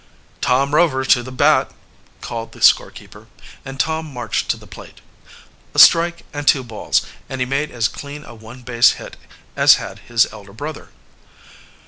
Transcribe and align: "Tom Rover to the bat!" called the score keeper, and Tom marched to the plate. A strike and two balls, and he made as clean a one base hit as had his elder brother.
"Tom 0.41 0.73
Rover 0.73 1.05
to 1.05 1.21
the 1.21 1.31
bat!" 1.31 1.69
called 2.21 2.53
the 2.53 2.61
score 2.63 2.89
keeper, 2.89 3.27
and 3.63 3.79
Tom 3.79 4.07
marched 4.11 4.49
to 4.49 4.57
the 4.57 4.65
plate. 4.65 4.99
A 5.75 5.77
strike 5.77 6.25
and 6.33 6.47
two 6.47 6.63
balls, 6.63 7.03
and 7.29 7.39
he 7.39 7.45
made 7.45 7.69
as 7.69 7.87
clean 7.87 8.25
a 8.25 8.33
one 8.33 8.63
base 8.63 8.93
hit 8.93 9.15
as 9.55 9.75
had 9.75 9.99
his 9.99 10.25
elder 10.33 10.53
brother. 10.53 10.89